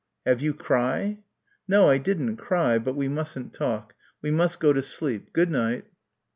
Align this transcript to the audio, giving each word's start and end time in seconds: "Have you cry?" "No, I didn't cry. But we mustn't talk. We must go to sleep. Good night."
"Have 0.25 0.41
you 0.41 0.55
cry?" 0.55 1.19
"No, 1.67 1.87
I 1.87 1.99
didn't 1.99 2.37
cry. 2.37 2.79
But 2.79 2.95
we 2.95 3.07
mustn't 3.07 3.53
talk. 3.53 3.93
We 4.19 4.31
must 4.31 4.59
go 4.59 4.73
to 4.73 4.81
sleep. 4.81 5.31
Good 5.31 5.51
night." 5.51 5.85